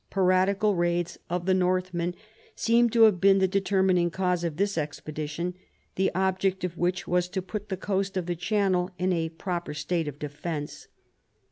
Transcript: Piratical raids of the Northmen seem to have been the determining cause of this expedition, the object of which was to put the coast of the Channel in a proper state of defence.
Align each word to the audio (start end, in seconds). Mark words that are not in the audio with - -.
Piratical 0.09 0.73
raids 0.73 1.19
of 1.29 1.45
the 1.45 1.53
Northmen 1.53 2.15
seem 2.55 2.89
to 2.89 3.03
have 3.03 3.21
been 3.21 3.37
the 3.37 3.47
determining 3.47 4.09
cause 4.09 4.43
of 4.43 4.57
this 4.57 4.75
expedition, 4.75 5.53
the 5.93 6.09
object 6.15 6.63
of 6.63 6.75
which 6.75 7.07
was 7.07 7.29
to 7.29 7.39
put 7.39 7.69
the 7.69 7.77
coast 7.77 8.17
of 8.17 8.25
the 8.25 8.35
Channel 8.35 8.89
in 8.97 9.13
a 9.13 9.29
proper 9.29 9.75
state 9.75 10.07
of 10.07 10.17
defence. 10.17 10.87